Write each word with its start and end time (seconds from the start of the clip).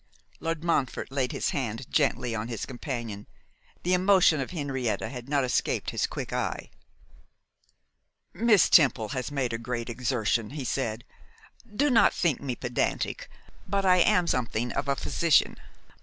Lord 0.39 0.63
Montfort 0.63 1.11
laid 1.11 1.31
his 1.31 1.51
hand 1.51 1.85
gently 1.91 2.33
on 2.33 2.47
his 2.47 2.65
companion. 2.65 3.27
The 3.83 3.93
emotion 3.93 4.39
of 4.41 4.49
Henrietta 4.49 5.09
had 5.09 5.29
not 5.29 5.43
escaped 5.43 5.91
his 5.91 6.07
quick 6.07 6.33
eye. 6.33 6.71
'Miss 8.33 8.67
Temple 8.67 9.09
has 9.09 9.29
made 9.31 9.53
a 9.53 9.59
great 9.59 9.91
exertion,' 9.91 10.49
he 10.57 10.65
said. 10.65 11.03
'Do 11.75 11.91
not 11.91 12.15
think 12.15 12.41
me 12.41 12.55
pedantic, 12.55 13.29
but 13.67 13.85
I 13.85 13.97
am 13.97 14.25
something 14.25 14.71
of 14.71 14.87
a 14.87 14.95
physician. 14.95 15.59